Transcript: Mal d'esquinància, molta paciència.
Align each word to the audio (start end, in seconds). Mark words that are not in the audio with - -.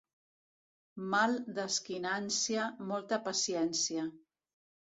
Mal 1.11 1.35
d'esquinància, 1.59 2.65
molta 2.93 3.23
paciència. 3.31 4.11